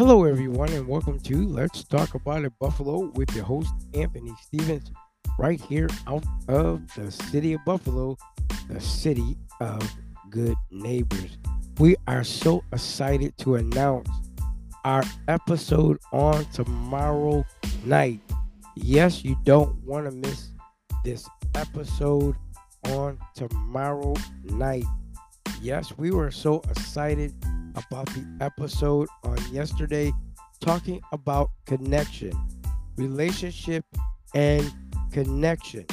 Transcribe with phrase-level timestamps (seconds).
[0.00, 4.90] Hello, everyone, and welcome to Let's Talk About It Buffalo with your host, Anthony Stevens,
[5.38, 8.16] right here out of the city of Buffalo,
[8.70, 9.86] the city of
[10.30, 11.36] good neighbors.
[11.78, 14.08] We are so excited to announce
[14.86, 17.44] our episode on tomorrow
[17.84, 18.22] night.
[18.76, 20.48] Yes, you don't want to miss
[21.04, 22.36] this episode
[22.86, 24.86] on tomorrow night.
[25.60, 27.34] Yes, we were so excited
[27.76, 30.12] about the episode on yesterday
[30.60, 32.32] talking about connection,
[32.96, 33.84] relationship,
[34.34, 34.72] and
[35.12, 35.86] connection.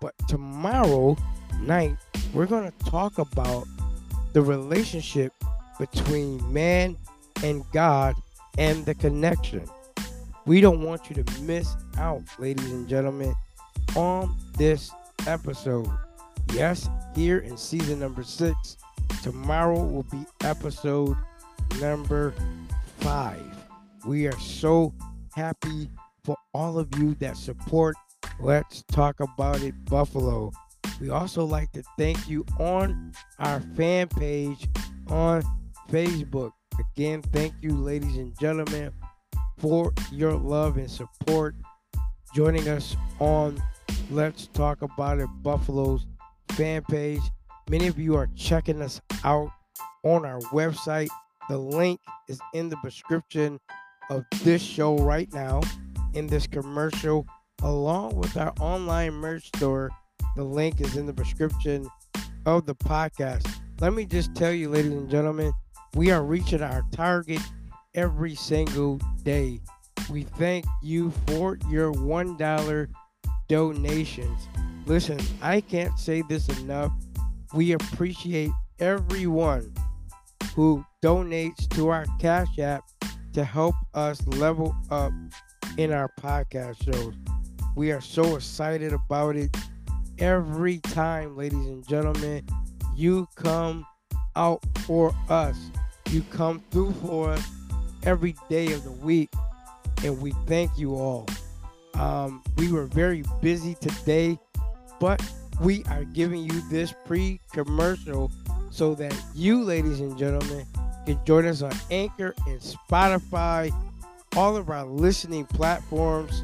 [0.00, 1.16] But tomorrow
[1.60, 1.96] night,
[2.32, 3.66] we're going to talk about
[4.32, 5.32] the relationship
[5.78, 6.96] between man
[7.42, 8.14] and God
[8.58, 9.64] and the connection.
[10.46, 13.34] We don't want you to miss out, ladies and gentlemen,
[13.96, 14.90] on this
[15.26, 15.88] episode.
[16.52, 18.76] Yes, here in season number six,
[19.22, 21.16] tomorrow will be episode
[21.80, 22.34] number
[22.98, 23.42] five.
[24.06, 24.94] We are so
[25.34, 25.88] happy
[26.24, 27.96] for all of you that support
[28.40, 30.52] Let's Talk About It Buffalo.
[31.00, 34.68] We also like to thank you on our fan page
[35.08, 35.42] on
[35.90, 36.52] Facebook.
[36.78, 38.92] Again, thank you, ladies and gentlemen,
[39.58, 41.54] for your love and support.
[42.34, 43.62] Joining us on
[44.10, 46.06] Let's Talk About It Buffalo's
[46.50, 47.22] fan page.
[47.70, 49.50] Many of you are checking us out
[50.04, 51.08] on our website.
[51.48, 53.60] The link is in the description
[54.10, 55.60] of this show right now,
[56.14, 57.26] in this commercial,
[57.62, 59.90] along with our online merch store.
[60.36, 61.88] The link is in the description
[62.46, 63.46] of the podcast.
[63.80, 65.52] Let me just tell you, ladies and gentlemen,
[65.94, 67.40] we are reaching our target
[67.94, 69.60] every single day.
[70.10, 72.88] We thank you for your $1
[73.48, 74.48] donations.
[74.86, 76.92] Listen, I can't say this enough.
[77.52, 79.72] We appreciate everyone
[80.54, 82.84] who donates to our Cash App
[83.32, 85.12] to help us level up
[85.76, 87.14] in our podcast shows.
[87.74, 89.56] We are so excited about it
[90.18, 92.46] every time, ladies and gentlemen.
[92.94, 93.84] You come
[94.36, 95.58] out for us.
[96.10, 97.44] You come through for us
[98.04, 99.30] every day of the week,
[100.04, 101.26] and we thank you all.
[101.94, 104.38] Um, we were very busy today,
[105.00, 105.20] but
[105.60, 108.30] we are giving you this pre commercial
[108.74, 110.66] so that you, ladies and gentlemen,
[111.06, 113.70] can join us on Anchor and Spotify,
[114.36, 116.42] all of our listening platforms.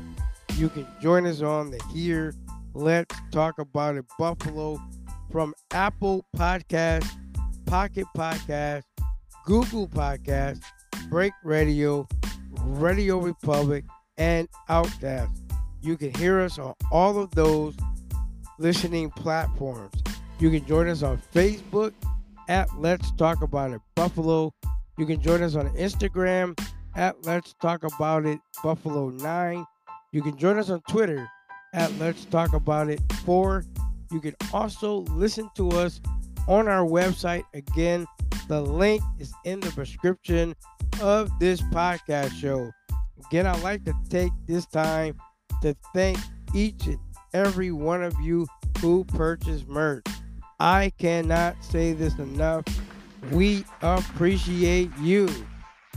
[0.54, 2.32] You can join us on the Here
[2.72, 4.80] Let's Talk About It Buffalo
[5.32, 7.04] from Apple Podcast,
[7.66, 8.84] Pocket Podcast,
[9.44, 10.62] Google Podcast,
[11.08, 12.06] Break Radio,
[12.60, 13.84] Radio Republic,
[14.18, 15.32] and Outcast.
[15.82, 17.74] You can hear us on all of those
[18.60, 20.00] listening platforms.
[20.38, 21.92] You can join us on Facebook
[22.50, 24.52] at Let's Talk About It Buffalo.
[24.98, 26.60] You can join us on Instagram
[26.96, 29.64] at Let's Talk About It Buffalo 9.
[30.12, 31.28] You can join us on Twitter
[31.72, 33.64] at Let's Talk About It 4.
[34.10, 36.00] You can also listen to us
[36.48, 37.44] on our website.
[37.54, 38.04] Again,
[38.48, 40.56] the link is in the description
[41.00, 42.72] of this podcast show.
[43.26, 45.16] Again, I'd like to take this time
[45.62, 46.18] to thank
[46.52, 46.98] each and
[47.32, 48.48] every one of you
[48.80, 50.04] who purchased merch.
[50.60, 52.64] I cannot say this enough.
[53.32, 55.28] We appreciate you.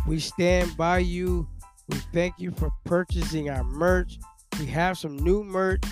[0.07, 1.47] We stand by you.
[1.90, 4.19] We thank you for purchasing our merch.
[4.57, 5.84] We have some new merch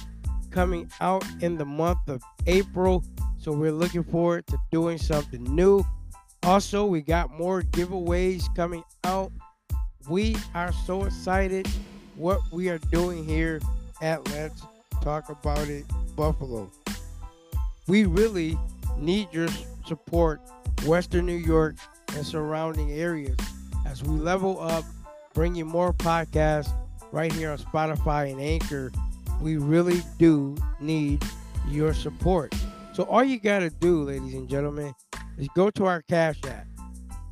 [0.51, 3.03] coming out in the month of April.
[3.37, 5.83] So we're looking forward to doing something new.
[6.43, 9.33] Also, we got more giveaways coming out.
[10.07, 11.67] We are so excited
[12.15, 13.59] what we are doing here
[14.01, 14.63] at Let's
[15.01, 16.71] Talk About It Buffalo.
[17.87, 18.57] We really
[18.97, 19.47] need your
[19.87, 20.41] support,
[20.85, 21.75] Western New York
[22.15, 23.37] and surrounding areas,
[23.85, 24.85] as we level up,
[25.33, 26.71] bring you more podcasts
[27.11, 28.91] right here on Spotify and Anchor.
[29.41, 31.23] We really do need
[31.67, 32.53] your support.
[32.93, 34.93] So all you got to do, ladies and gentlemen,
[35.37, 36.67] is go to our Cash App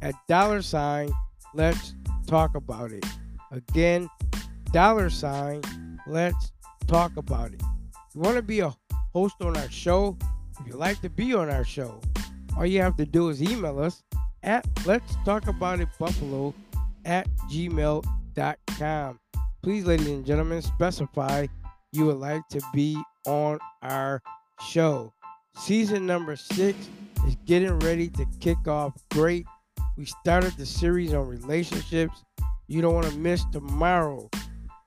[0.02, 1.12] at dollar sign.
[1.54, 1.94] Let's
[2.28, 3.06] talk about it.
[3.52, 4.10] Again,
[4.72, 5.62] dollar sign.
[6.08, 6.52] Let's
[6.88, 7.62] talk about it.
[8.16, 8.74] You want to be a
[9.14, 10.18] host on our show,
[10.60, 12.00] if you'd like to be on our show,
[12.58, 14.04] all you have to do is email us
[14.44, 16.54] at let's talk about it buffalo
[17.06, 19.20] at gmail.com.
[19.62, 21.48] Please, ladies and gentlemen, specify
[21.92, 24.22] you would like to be on our
[24.68, 25.14] show.
[25.58, 26.78] Season number six
[27.28, 29.46] is getting ready to kick off great.
[29.98, 32.24] We started the series on relationships.
[32.68, 34.30] You don't want to miss tomorrow.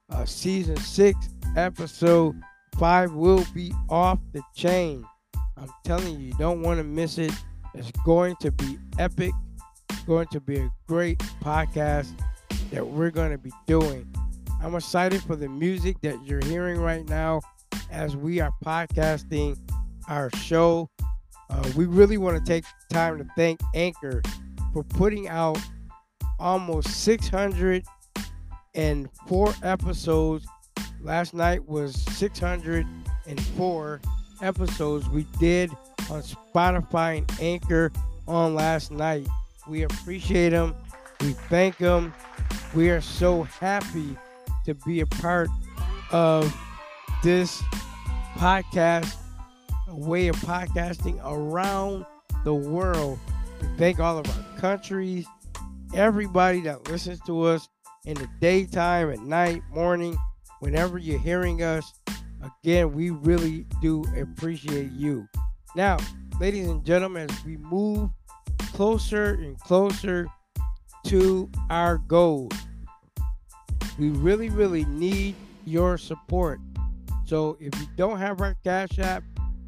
[0.08, 1.18] Uh, season six,
[1.56, 2.40] episode
[2.78, 5.04] five will be off the chain.
[5.56, 7.32] I'm telling you, you don't want to miss it.
[7.74, 9.32] It's going to be epic.
[9.90, 12.08] It's going to be a great podcast.
[12.70, 14.06] that we're going to be doing.
[14.62, 17.40] I'm excited for the music that you're hearing right now
[17.90, 19.58] as we are podcasting
[20.08, 20.88] our show.
[21.50, 24.22] Uh, we really want to take time to thank Anchor
[24.72, 25.58] for putting out
[26.38, 30.46] almost 604 episodes.
[31.02, 34.00] Last night was 604
[34.42, 35.70] episodes we did
[36.10, 37.92] on Spotify and Anchor
[38.26, 39.26] on last night.
[39.68, 40.74] We appreciate them.
[41.20, 42.12] We thank them.
[42.74, 44.16] We are so happy
[44.64, 45.48] to be a part
[46.10, 46.54] of
[47.22, 47.62] this
[48.34, 49.14] podcast,
[49.88, 52.04] a way of podcasting around
[52.44, 53.18] the world.
[53.60, 55.26] We thank all of our countries,
[55.94, 57.68] everybody that listens to us
[58.04, 60.16] in the daytime, at night, morning,
[60.58, 61.92] whenever you're hearing us.
[62.42, 65.28] Again, we really do appreciate you.
[65.76, 65.96] Now,
[66.40, 68.10] ladies and gentlemen, as we move
[68.72, 70.26] closer and closer
[71.06, 72.48] to our goal,
[73.98, 75.34] we really, really need
[75.64, 76.60] your support.
[77.24, 79.22] So if you don't have our Cash App,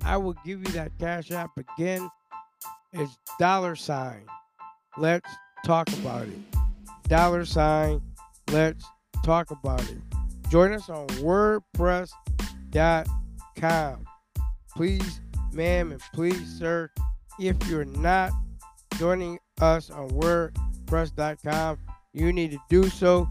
[0.05, 2.11] I will give you that Cash App again.
[2.93, 4.27] It's dollar sign.
[4.99, 5.31] Let's
[5.65, 6.39] talk about it.
[7.09, 8.01] Dollar sign.
[8.51, 8.85] Let's
[9.25, 9.99] talk about it.
[10.51, 11.07] Join us on
[12.75, 14.05] WordPress.com.
[14.77, 15.21] Please,
[15.53, 16.91] ma'am, and please, sir,
[17.39, 18.33] if you're not
[18.99, 21.79] joining us on WordPress.com,
[22.13, 23.29] you need to do so.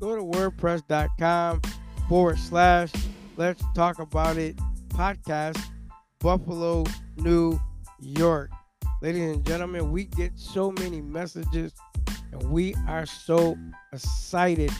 [0.00, 1.62] Go to WordPress.com
[2.08, 2.92] forward slash
[3.36, 4.56] Let's Talk About It
[4.88, 5.60] podcast,
[6.20, 6.84] Buffalo,
[7.16, 7.60] New
[8.00, 8.50] York.
[9.02, 11.72] Ladies and gentlemen, we get so many messages
[12.32, 13.56] and we are so
[13.92, 14.70] excited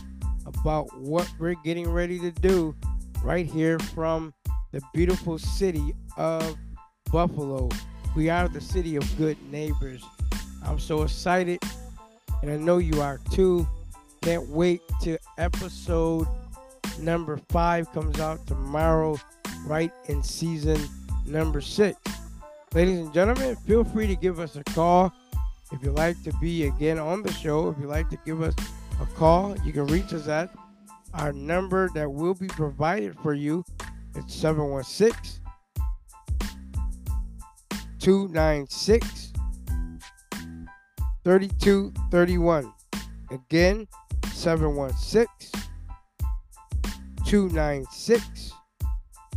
[0.47, 2.75] about what we're getting ready to do
[3.25, 4.35] right here from
[4.73, 6.57] the beautiful city of
[7.11, 7.71] Buffalo.
[8.15, 10.05] We are the city of good neighbors.
[10.63, 11.59] I'm so excited,
[12.43, 13.67] and I know you are too.
[14.21, 16.29] Can't wait till episode
[17.01, 19.19] number five comes out tomorrow,
[19.67, 20.79] right in season
[21.27, 21.99] number six.
[22.75, 25.13] Ladies and gentlemen, feel free to give us a call
[25.73, 27.71] if you'd like to be again on the show.
[27.71, 28.55] If you'd like to give us
[29.01, 30.51] a call, you can reach us at
[31.15, 33.65] our number that will be provided for you.
[34.15, 35.41] It's 716
[37.99, 39.33] 296
[41.25, 42.73] 3231.
[43.31, 43.89] Again,
[44.33, 45.27] 716
[47.25, 48.53] 296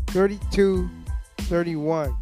[0.07, 2.17] 3231.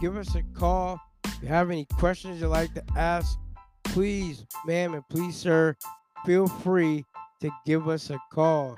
[0.00, 0.98] Give us a call.
[1.24, 3.38] If you have any questions you'd like to ask,
[3.84, 5.76] please, ma'am, and please, sir,
[6.24, 7.04] feel free
[7.40, 8.76] to give us a call.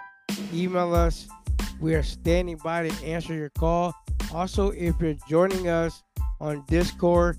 [0.54, 1.26] Email us.
[1.80, 3.92] We are standing by to answer your call.
[4.32, 6.00] Also, if you're joining us
[6.40, 7.36] on Discord,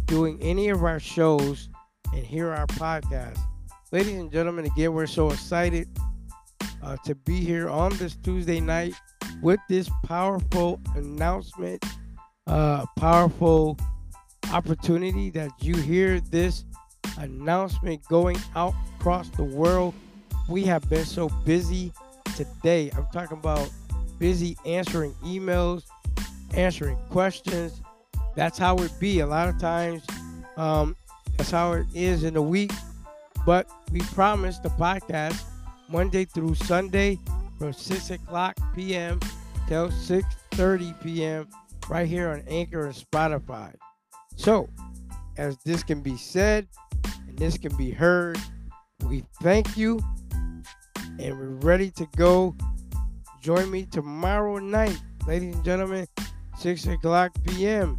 [0.07, 1.69] doing any of our shows
[2.15, 3.39] and hear our podcast.
[3.93, 5.87] Ladies and gentlemen, again, we're so excited
[6.87, 8.95] uh, to be here on this Tuesday night
[9.43, 11.85] with this powerful announcement,
[12.47, 13.77] uh, powerful
[14.53, 16.65] opportunity that you hear this
[17.19, 19.95] announcement going out across the world.
[20.49, 21.93] We have been so busy
[22.37, 22.93] today.
[22.97, 23.69] I'm talking about
[24.21, 25.83] busy answering emails,
[26.55, 27.83] answering questions.
[28.37, 29.21] That's how it be.
[29.21, 30.05] A lot of times,
[30.57, 30.95] um,
[31.37, 32.71] that's how it is in the week.
[33.45, 35.43] But we promise the podcast
[35.89, 37.19] Monday through Sunday
[37.59, 39.21] from 6 o'clock p.m.
[39.69, 41.49] till 6.30 p.m.
[41.89, 43.75] right here on Anchor and Spotify.
[44.37, 44.69] So,
[45.37, 46.67] as this can be said
[47.27, 48.39] and this can be heard,
[49.09, 50.01] we thank you
[51.19, 52.55] and we're ready to go.
[53.41, 56.07] Join me tomorrow night, ladies and gentlemen,
[56.59, 57.99] 6 o'clock p.m.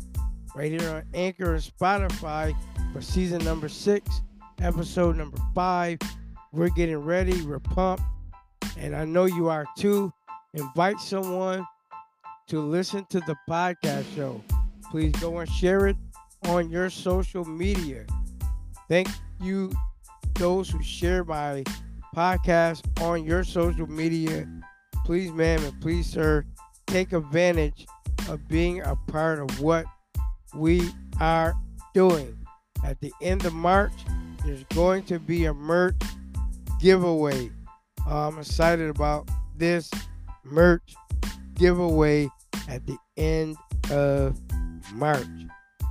[0.56, 2.56] right here on Anchor and Spotify
[2.94, 4.22] for season number six,
[4.62, 6.00] episode number five.
[6.58, 8.02] We're getting ready, we're pumped,
[8.80, 10.12] and I know you are too.
[10.56, 11.64] Invite someone
[12.48, 14.42] to listen to the podcast show.
[14.90, 15.96] Please go and share it
[16.48, 18.08] on your social media.
[18.90, 19.08] Thank
[19.40, 19.72] you,
[20.34, 21.64] those who share my
[22.16, 24.50] podcast on your social media.
[25.06, 26.44] Please, ma'am, and please, sir,
[26.88, 27.86] take advantage
[28.30, 29.86] of being a part of what
[30.56, 30.90] we
[31.22, 31.54] are
[31.94, 32.36] doing.
[32.84, 33.94] At the end of March,
[34.44, 36.02] there's going to be a merch
[36.80, 37.52] giveaway.
[38.06, 39.92] Uh, I'm excited about this
[40.44, 40.96] merch
[41.56, 42.30] giveaway
[42.70, 43.58] at the end
[43.92, 44.40] of
[44.94, 45.28] March.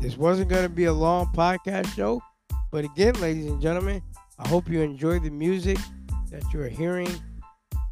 [0.01, 2.23] This wasn't going to be a long podcast show,
[2.71, 4.03] but again, ladies and gentlemen,
[4.39, 5.79] I hope you enjoy the music
[6.31, 7.11] that you are hearing.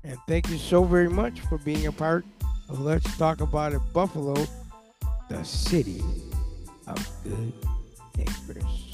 [0.02, 2.24] And thank you so very much for being a part
[2.68, 4.46] of Let's Talk About It Buffalo,
[5.30, 6.02] the city
[6.86, 7.52] of good
[8.16, 8.93] neighbors.